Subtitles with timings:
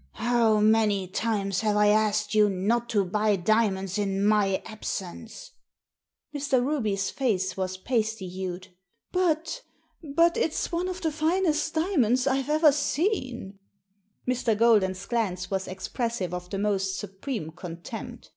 [0.30, 5.50] "How many times have I asked you not to buy diamonds in my absence!"
[6.32, 6.64] Mr.
[6.64, 8.68] Ruby's face was pasty hued.
[9.10, 9.62] "But—
[10.16, 13.58] ^but it's one of the finest diamonds I've ever seen."
[14.28, 14.56] Mr.
[14.56, 18.30] Golden's glance was expressive of the most supreme contempt.